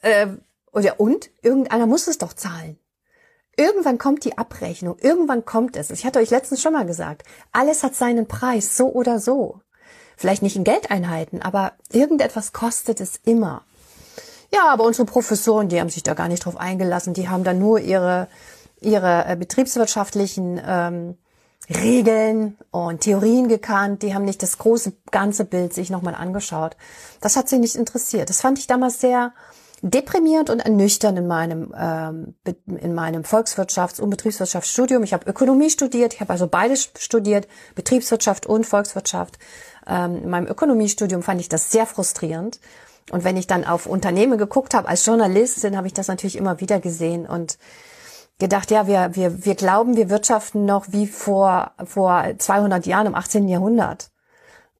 äh, 0.01 0.27
oder 0.72 1.00
und? 1.00 1.29
Irgendeiner 1.41 1.86
muss 1.86 2.08
es 2.08 2.18
doch 2.18 2.34
zahlen. 2.34 2.79
Irgendwann 3.58 3.98
kommt 3.98 4.24
die 4.24 4.38
Abrechnung, 4.38 4.98
irgendwann 5.00 5.44
kommt 5.44 5.75
es. 5.75 5.89
Ich 5.89 6.06
hatte 6.06 6.20
euch 6.20 6.29
letztens 6.29 6.62
schon 6.62 6.72
mal 6.72 6.86
gesagt, 6.86 7.24
alles 7.51 7.84
hat 7.84 7.94
seinen 7.94 8.25
Preis, 8.25 8.77
so 8.77 8.89
oder 8.89 9.20
so. 9.20 9.60
Vielleicht 10.15 10.44
nicht 10.44 10.56
in 10.56 10.63
Geldeinheiten, 10.63 11.41
aber 11.41 11.74
irgendetwas 11.91 12.53
kostet 12.53 13.01
es 13.01 13.18
immer. 13.25 13.65
Ja, 14.51 14.72
aber 14.72 14.84
unsere 14.84 15.06
Professoren, 15.06 15.70
die 15.70 15.79
haben 15.79 15.89
sich 15.89 16.03
da 16.03 16.13
gar 16.13 16.27
nicht 16.27 16.46
drauf 16.46 16.58
eingelassen. 16.58 17.13
Die 17.13 17.29
haben 17.29 17.44
dann 17.44 17.60
nur 17.60 17.79
ihre, 17.79 18.27
ihre 18.82 19.25
äh, 19.27 19.36
betriebswirtschaftlichen 19.36 20.60
ähm, 20.65 21.18
Regeln 21.70 22.58
und 22.72 23.01
Theorien 23.01 23.48
gekannt. 23.48 24.01
Die 24.01 24.15
haben 24.15 24.25
nicht 24.25 24.41
das 24.41 24.58
große 24.58 24.94
ganze 25.12 25.46
Bild 25.46 25.74
sich 25.74 25.91
nochmal 25.91 26.15
angeschaut. 26.15 26.75
Das 27.22 27.36
hat 27.36 27.48
sie 27.48 27.60
nicht 27.60 27.75
interessiert. 27.75 28.29
Das 28.29 28.41
fand 28.41 28.58
ich 28.58 28.65
damals 28.65 29.00
sehr 29.00 29.34
deprimierend 29.82 30.50
und 30.50 30.60
ernüchternd 30.60 31.18
in 31.20 31.27
meinem 31.27 31.74
ähm, 31.77 32.36
in 32.65 32.94
meinem 32.94 33.22
Volkswirtschafts- 33.22 34.01
und 34.01 34.10
Betriebswirtschaftsstudium. 34.10 35.03
Ich 35.03 35.13
habe 35.13 35.29
Ökonomie 35.29 35.70
studiert, 35.70 36.13
ich 36.15 36.22
habe 36.22 36.34
also 36.34 36.48
beides 36.48 36.89
studiert, 36.98 37.48
Betriebswirtschaft 37.75 38.46
und 38.46 38.65
Volkswirtschaft. 38.65 39.38
Ähm, 39.88 40.24
in 40.24 40.29
meinem 40.29 40.48
Ökonomiestudium 40.48 41.24
fand 41.24 41.39
ich 41.39 41.50
das 41.50 41.72
sehr 41.72 41.86
frustrierend 41.86 42.60
und 43.12 43.24
wenn 43.24 43.38
ich 43.38 43.48
dann 43.48 43.66
auf 43.66 43.86
Unternehmen 43.86 44.38
geguckt 44.38 44.74
habe 44.74 44.88
als 44.88 45.06
Journalistin, 45.06 45.78
habe 45.78 45.88
ich 45.88 45.94
das 45.94 46.08
natürlich 46.08 46.38
immer 46.38 46.60
wieder 46.60 46.80
gesehen 46.80 47.25
und 47.25 47.58
gedacht, 48.39 48.72
ja, 48.72 48.88
wir, 48.88 49.16
wir, 49.16 49.46
wir 49.46 49.56
glauben, 49.56 49.96
wir 49.96 50.10
wirtschaften 50.10 50.66
noch 50.66 50.88
wie 50.89 51.08
vor, 51.08 51.72
vor 51.86 52.25
200 52.38 52.86
Jahren 52.86 53.08
im 53.08 53.16
18. 53.16 53.48
Jahrhundert. 53.48 54.10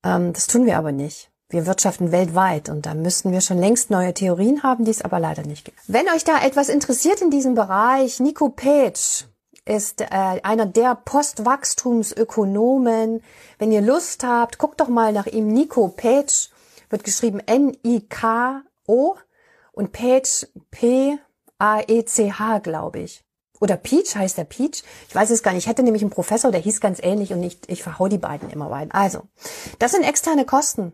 Ähm, 0.04 0.34
das 0.34 0.48
tun 0.48 0.66
wir 0.66 0.78
aber 0.78 0.92
nicht. 0.92 1.30
Wir 1.50 1.66
wirtschaften 1.66 2.12
weltweit 2.12 2.68
und 2.70 2.86
da 2.86 2.94
müssten 2.94 3.32
wir 3.32 3.40
schon 3.42 3.58
längst 3.58 3.90
neue 3.90 4.14
Theorien 4.14 4.62
haben, 4.62 4.86
die 4.86 4.92
es 4.92 5.02
aber 5.02 5.20
leider 5.20 5.42
nicht 5.44 5.66
gibt. 5.66 5.80
Wenn 5.88 6.08
euch 6.10 6.24
da 6.24 6.44
etwas 6.44 6.70
interessiert 6.70 7.22
in 7.22 7.32
diesem 7.32 7.56
Bereich, 7.56 8.20
Nico 8.20 8.50
Page 8.50 9.26
ist 9.66 10.02
äh, 10.02 10.06
einer 10.10 10.68
der 10.68 10.94
Postwachstumsökonomen. 10.96 13.24
Wenn 13.58 13.72
ihr 13.72 13.82
Lust 13.82 14.24
habt, 14.24 14.60
guckt 14.60 14.80
doch 14.80 14.90
mal 14.90 15.12
nach 15.12 15.26
ihm, 15.26 15.48
Nico 15.48 15.88
Page 15.88 16.52
wird 16.90 17.04
geschrieben 17.04 17.40
N-I-K-O 17.46 19.16
und 19.72 19.92
Page 19.92 20.48
P-A-E-C-H, 20.72 22.60
glaube 22.60 23.00
ich. 23.00 23.24
Oder 23.60 23.76
Peach 23.76 24.16
heißt 24.16 24.38
der 24.38 24.46
Peach. 24.46 24.84
Ich 25.08 25.16
weiß 25.16 25.30
es 25.32 25.44
gar 25.44 25.52
nicht. 25.52 25.66
Ich 25.66 25.70
hätte 25.70 25.84
nämlich 25.84 26.02
einen 26.02 26.12
Professor, 26.12 26.52
der 26.52 26.62
hieß 26.62 26.80
ganz 26.80 27.00
ähnlich 27.02 27.34
und 27.34 27.44
ich, 27.44 27.60
ich 27.68 27.84
verhau 27.84 28.08
die 28.08 28.18
beiden 28.18 28.50
immer 28.50 28.70
weiter. 28.70 28.96
Also, 28.96 29.24
das 29.80 29.92
sind 29.92 30.04
externe 30.04 30.46
Kosten. 30.46 30.94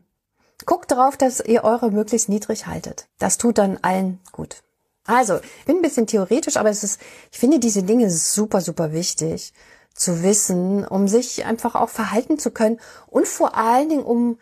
Guckt 0.66 0.90
darauf, 0.90 1.18
dass 1.18 1.42
ihr 1.42 1.64
eure 1.64 1.92
möglichst 1.92 2.30
niedrig 2.30 2.66
haltet. 2.66 3.08
Das 3.20 3.38
tut 3.38 3.58
dann 3.58 3.78
allen 3.82 4.20
gut. 4.32 4.64
Also, 5.06 5.40
bin 5.68 5.78
ein 5.78 5.82
bisschen 5.84 6.08
theoretisch, 6.08 6.58
aber 6.58 6.70
es 6.70 6.84
ist, 6.84 7.00
ich 7.32 7.38
finde 7.38 7.60
diese 7.60 7.84
Dinge 7.84 8.10
super, 8.10 8.62
super 8.62 8.92
wichtig 8.92 9.54
zu 9.94 10.24
wissen, 10.24 10.86
um 10.86 11.08
sich 11.08 11.46
einfach 11.46 11.76
auch 11.76 11.90
verhalten 11.90 12.40
zu 12.40 12.52
können 12.52 12.80
und 13.08 13.28
vor 13.28 13.56
allen 13.56 13.90
Dingen, 13.90 14.04
um 14.04 14.40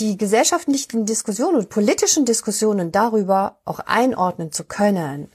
die 0.00 0.16
gesellschaftlichen 0.16 1.06
Diskussionen 1.06 1.56
und 1.56 1.68
politischen 1.68 2.24
Diskussionen 2.24 2.90
darüber 2.90 3.58
auch 3.64 3.80
einordnen 3.80 4.50
zu 4.50 4.64
können. 4.64 5.30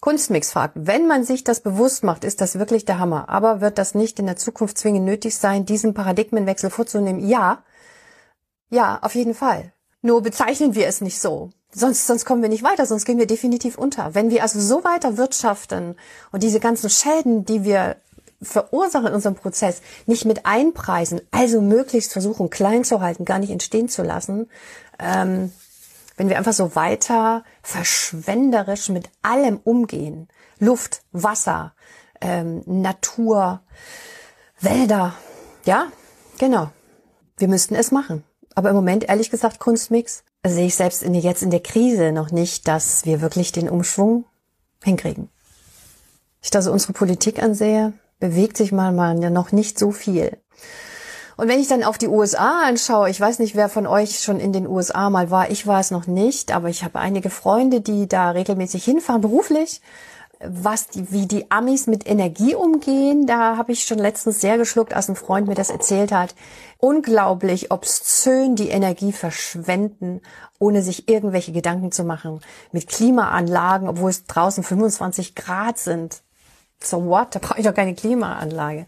Kunstmix 0.00 0.52
fragt, 0.52 0.74
wenn 0.76 1.06
man 1.06 1.24
sich 1.24 1.44
das 1.44 1.60
bewusst 1.60 2.04
macht, 2.04 2.24
ist 2.24 2.40
das 2.40 2.58
wirklich 2.58 2.84
der 2.84 2.98
Hammer. 2.98 3.28
Aber 3.28 3.60
wird 3.60 3.78
das 3.78 3.94
nicht 3.94 4.18
in 4.18 4.26
der 4.26 4.36
Zukunft 4.36 4.78
zwingend 4.78 5.04
nötig 5.04 5.36
sein, 5.36 5.64
diesen 5.64 5.94
Paradigmenwechsel 5.94 6.70
vorzunehmen? 6.70 7.26
Ja. 7.26 7.64
Ja, 8.68 8.98
auf 9.02 9.14
jeden 9.14 9.34
Fall. 9.34 9.72
Nur 10.02 10.22
bezeichnen 10.22 10.74
wir 10.74 10.86
es 10.86 11.00
nicht 11.00 11.20
so. 11.20 11.50
Sonst, 11.72 12.06
sonst 12.06 12.24
kommen 12.24 12.42
wir 12.42 12.48
nicht 12.48 12.62
weiter, 12.62 12.86
sonst 12.86 13.04
gehen 13.04 13.18
wir 13.18 13.26
definitiv 13.26 13.76
unter. 13.78 14.14
Wenn 14.14 14.30
wir 14.30 14.42
also 14.42 14.60
so 14.60 14.84
weiter 14.84 15.16
wirtschaften 15.16 15.96
und 16.32 16.42
diese 16.42 16.60
ganzen 16.60 16.90
Schäden, 16.90 17.44
die 17.44 17.64
wir 17.64 17.96
verursachen 18.42 19.08
in 19.08 19.14
unserem 19.14 19.34
Prozess, 19.34 19.80
nicht 20.06 20.24
mit 20.24 20.46
einpreisen, 20.46 21.20
also 21.30 21.60
möglichst 21.60 22.12
versuchen 22.12 22.50
klein 22.50 22.84
zu 22.84 23.00
halten, 23.00 23.24
gar 23.24 23.38
nicht 23.38 23.50
entstehen 23.50 23.88
zu 23.88 24.02
lassen, 24.02 24.48
ähm, 24.98 25.52
wenn 26.16 26.28
wir 26.28 26.38
einfach 26.38 26.52
so 26.52 26.74
weiter 26.74 27.44
verschwenderisch 27.62 28.88
mit 28.88 29.10
allem 29.22 29.60
umgehen. 29.62 30.28
Luft, 30.58 31.02
Wasser, 31.12 31.74
ähm, 32.20 32.62
Natur, 32.66 33.60
Wälder. 34.60 35.14
Ja, 35.64 35.88
genau. 36.38 36.70
Wir 37.36 37.48
müssten 37.48 37.74
es 37.74 37.90
machen. 37.90 38.24
Aber 38.54 38.70
im 38.70 38.76
Moment, 38.76 39.04
ehrlich 39.08 39.30
gesagt, 39.30 39.58
Kunstmix, 39.58 40.24
sehe 40.46 40.66
ich 40.66 40.76
selbst 40.76 41.02
in, 41.02 41.14
jetzt 41.14 41.42
in 41.42 41.50
der 41.50 41.60
Krise 41.60 42.12
noch 42.12 42.30
nicht, 42.30 42.66
dass 42.68 43.04
wir 43.04 43.20
wirklich 43.20 43.52
den 43.52 43.68
Umschwung 43.68 44.24
hinkriegen. 44.82 45.28
Ich 46.42 46.50
da 46.50 46.62
so 46.62 46.72
unsere 46.72 46.92
Politik 46.92 47.42
ansehe, 47.42 47.92
bewegt 48.18 48.56
sich 48.56 48.72
mal 48.72 48.92
mal 48.92 49.20
ja 49.22 49.30
noch 49.30 49.52
nicht 49.52 49.78
so 49.78 49.90
viel. 49.90 50.38
Und 51.36 51.48
wenn 51.48 51.60
ich 51.60 51.68
dann 51.68 51.84
auf 51.84 51.98
die 51.98 52.08
USA 52.08 52.62
anschaue, 52.66 53.10
ich 53.10 53.20
weiß 53.20 53.40
nicht, 53.40 53.54
wer 53.56 53.68
von 53.68 53.86
euch 53.86 54.20
schon 54.20 54.40
in 54.40 54.54
den 54.54 54.66
USA 54.66 55.10
mal 55.10 55.30
war, 55.30 55.50
ich 55.50 55.66
war 55.66 55.80
es 55.80 55.90
noch 55.90 56.06
nicht, 56.06 56.50
aber 56.50 56.70
ich 56.70 56.82
habe 56.82 56.98
einige 56.98 57.28
Freunde, 57.28 57.82
die 57.82 58.08
da 58.08 58.30
regelmäßig 58.30 58.84
hinfahren, 58.84 59.20
beruflich 59.20 59.82
was 60.40 60.88
die, 60.88 61.10
wie 61.12 61.26
die 61.26 61.50
Amis 61.50 61.86
mit 61.86 62.06
Energie 62.06 62.54
umgehen, 62.54 63.26
da 63.26 63.56
habe 63.56 63.72
ich 63.72 63.84
schon 63.84 63.98
letztens 63.98 64.40
sehr 64.40 64.58
geschluckt, 64.58 64.94
als 64.94 65.08
ein 65.08 65.16
Freund 65.16 65.48
mir 65.48 65.54
das 65.54 65.70
erzählt 65.70 66.12
hat. 66.12 66.34
Unglaublich 66.78 67.70
obszön 67.70 68.54
die 68.54 68.68
Energie 68.68 69.12
verschwenden, 69.12 70.20
ohne 70.58 70.82
sich 70.82 71.08
irgendwelche 71.08 71.52
Gedanken 71.52 71.90
zu 71.90 72.04
machen. 72.04 72.40
Mit 72.70 72.88
Klimaanlagen, 72.88 73.88
obwohl 73.88 74.10
es 74.10 74.24
draußen 74.24 74.62
25 74.62 75.34
Grad 75.34 75.78
sind. 75.78 76.22
So 76.86 77.04
what? 77.04 77.34
Da 77.34 77.38
brauche 77.40 77.58
ich 77.58 77.66
doch 77.66 77.74
keine 77.74 77.94
Klimaanlage. 77.94 78.86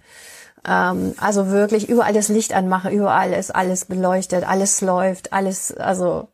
Ähm, 0.66 1.14
also 1.18 1.48
wirklich 1.48 1.88
überall 1.88 2.12
das 2.12 2.28
Licht 2.28 2.52
anmachen, 2.54 2.92
überall 2.92 3.32
ist 3.32 3.54
alles 3.54 3.84
beleuchtet, 3.84 4.46
alles 4.48 4.80
läuft, 4.80 5.32
alles, 5.32 5.76
also 5.76 6.28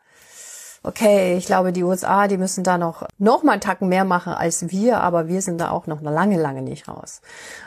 okay, 0.84 1.36
ich 1.36 1.46
glaube, 1.46 1.72
die 1.72 1.82
USA, 1.82 2.28
die 2.28 2.36
müssen 2.36 2.62
da 2.62 2.78
noch, 2.78 3.06
noch 3.18 3.42
mal 3.42 3.52
einen 3.52 3.60
Tacken 3.60 3.88
mehr 3.88 4.04
machen 4.04 4.34
als 4.34 4.70
wir, 4.70 5.00
aber 5.00 5.28
wir 5.28 5.40
sind 5.40 5.58
da 5.58 5.70
auch 5.70 5.86
noch 5.86 6.02
lange, 6.02 6.38
lange 6.38 6.62
nicht 6.62 6.88
raus. 6.88 7.22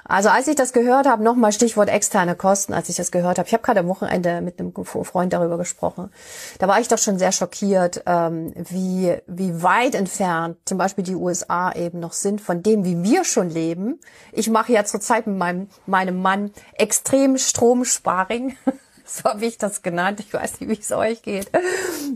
Also 0.05 0.29
als 0.29 0.47
ich 0.47 0.55
das 0.55 0.71
gehört 0.71 1.07
habe, 1.07 1.23
nochmal 1.23 1.51
Stichwort 1.51 1.89
externe 1.89 2.35
Kosten, 2.35 2.73
als 2.73 2.89
ich 2.89 2.95
das 2.95 3.11
gehört 3.11 3.39
habe, 3.39 3.47
ich 3.47 3.53
habe 3.53 3.63
gerade 3.63 3.79
am 3.79 3.87
Wochenende 3.87 4.41
mit 4.41 4.59
einem 4.59 4.73
Freund 4.85 5.33
darüber 5.33 5.57
gesprochen, 5.57 6.11
da 6.59 6.67
war 6.67 6.79
ich 6.79 6.87
doch 6.87 6.99
schon 6.99 7.17
sehr 7.17 7.31
schockiert, 7.31 8.03
ähm, 8.05 8.53
wie, 8.55 9.17
wie 9.25 9.63
weit 9.63 9.95
entfernt 9.95 10.57
zum 10.65 10.77
Beispiel 10.77 11.03
die 11.03 11.15
USA 11.15 11.71
eben 11.71 11.99
noch 11.99 12.13
sind 12.13 12.39
von 12.39 12.61
dem, 12.61 12.85
wie 12.85 13.03
wir 13.03 13.23
schon 13.23 13.49
leben. 13.49 13.99
Ich 14.31 14.49
mache 14.49 14.73
ja 14.73 14.85
zurzeit 14.85 15.25
mit 15.25 15.37
meinem, 15.37 15.69
meinem 15.87 16.21
Mann 16.21 16.51
extrem 16.73 17.37
Stromsparing. 17.37 18.55
so 19.09 19.23
habe 19.23 19.45
ich 19.45 19.57
das 19.57 19.81
genannt. 19.81 20.19
Ich 20.19 20.33
weiß 20.33 20.59
nicht, 20.59 20.69
wie 20.69 20.79
es 20.79 20.91
euch 20.91 21.21
geht. 21.21 21.49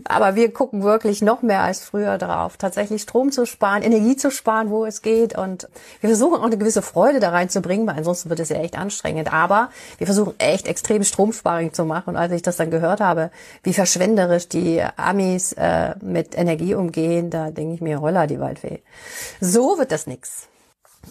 Aber 0.04 0.34
wir 0.34 0.52
gucken 0.52 0.82
wirklich 0.82 1.22
noch 1.22 1.42
mehr 1.42 1.62
als 1.62 1.82
früher 1.82 2.18
drauf, 2.18 2.56
tatsächlich 2.56 3.02
Strom 3.02 3.32
zu 3.32 3.46
sparen, 3.46 3.82
Energie 3.82 4.16
zu 4.16 4.30
sparen, 4.30 4.70
wo 4.70 4.84
es 4.84 5.02
geht. 5.02 5.36
Und 5.36 5.68
wir 6.00 6.10
versuchen 6.10 6.40
auch 6.40 6.46
eine 6.46 6.58
gewisse 6.58 6.82
Freude 6.82 7.20
da 7.20 7.30
reinzubringen, 7.30 7.86
weil 7.86 7.96
ansonsten 7.96 8.28
wird 8.28 8.40
es 8.40 8.50
ja 8.50 8.56
echt 8.56 8.76
anstrengend. 8.76 9.32
Aber 9.32 9.70
wir 9.98 10.06
versuchen 10.06 10.34
echt 10.38 10.66
extrem 10.66 11.02
Stromsparing 11.02 11.72
zu 11.72 11.84
machen. 11.84 12.10
Und 12.10 12.16
als 12.16 12.32
ich 12.32 12.42
das 12.42 12.56
dann 12.56 12.70
gehört 12.70 13.00
habe, 13.00 13.30
wie 13.62 13.72
verschwenderisch 13.72 14.48
die 14.48 14.82
Amis 14.96 15.52
äh, 15.54 15.94
mit 16.02 16.36
Energie 16.36 16.74
umgehen, 16.74 17.30
da 17.30 17.50
denke 17.50 17.74
ich 17.74 17.80
mir, 17.80 18.00
holla 18.00 18.26
die 18.26 18.40
Waldfee. 18.40 18.82
So 19.40 19.78
wird 19.78 19.92
das 19.92 20.06
nix. 20.06 20.48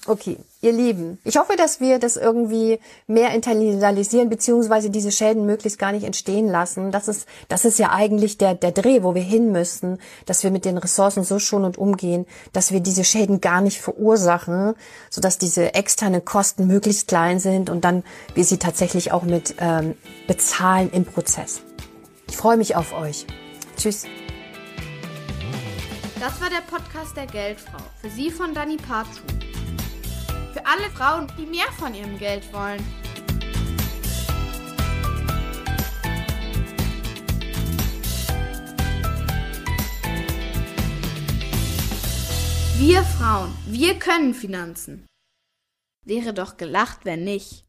Okay, 0.07 0.37
ihr 0.61 0.71
Lieben, 0.71 1.19
ich 1.23 1.37
hoffe, 1.37 1.55
dass 1.55 1.79
wir 1.79 1.99
das 1.99 2.17
irgendwie 2.17 2.79
mehr 3.07 3.35
internalisieren, 3.35 4.29
beziehungsweise 4.29 4.89
diese 4.89 5.11
Schäden 5.11 5.45
möglichst 5.45 5.77
gar 5.77 5.91
nicht 5.91 6.05
entstehen 6.05 6.47
lassen. 6.47 6.91
Das 6.91 7.07
ist, 7.07 7.27
das 7.49 7.65
ist 7.65 7.77
ja 7.77 7.91
eigentlich 7.91 8.37
der, 8.37 8.55
der 8.55 8.71
Dreh, 8.71 9.03
wo 9.03 9.13
wir 9.13 9.21
hin 9.21 9.51
müssen, 9.51 9.99
dass 10.25 10.43
wir 10.43 10.49
mit 10.49 10.65
den 10.65 10.77
Ressourcen 10.77 11.23
so 11.23 11.37
schonend 11.39 11.77
umgehen, 11.77 12.25
dass 12.51 12.71
wir 12.71 12.79
diese 12.79 13.03
Schäden 13.03 13.41
gar 13.41 13.61
nicht 13.61 13.79
verursachen, 13.79 14.73
sodass 15.09 15.37
diese 15.37 15.75
externen 15.75 16.25
Kosten 16.25 16.67
möglichst 16.67 17.07
klein 17.07 17.39
sind 17.39 17.69
und 17.69 17.83
dann 17.83 18.03
wir 18.33 18.45
sie 18.45 18.57
tatsächlich 18.57 19.11
auch 19.11 19.23
mit 19.23 19.55
ähm, 19.59 19.95
bezahlen 20.25 20.89
im 20.91 21.05
Prozess. 21.05 21.61
Ich 22.27 22.37
freue 22.37 22.57
mich 22.57 22.75
auf 22.75 22.93
euch. 22.93 23.27
Tschüss. 23.77 24.05
Das 26.19 26.39
war 26.39 26.49
der 26.49 26.61
Podcast 26.61 27.17
der 27.17 27.25
Geldfrau. 27.25 27.79
Für 27.99 28.09
Sie 28.09 28.31
von 28.31 28.53
Dani 28.53 28.77
Pazu. 28.77 29.21
Für 30.53 30.65
alle 30.65 30.89
Frauen, 30.89 31.31
die 31.37 31.45
mehr 31.45 31.71
von 31.79 31.93
ihrem 31.93 32.17
Geld 32.17 32.51
wollen. 32.51 32.83
Wir 42.77 43.03
Frauen, 43.03 43.55
wir 43.67 43.97
können 43.97 44.33
Finanzen. 44.33 45.05
Wäre 46.03 46.33
doch 46.33 46.57
gelacht, 46.57 47.05
wenn 47.05 47.23
nicht. 47.23 47.63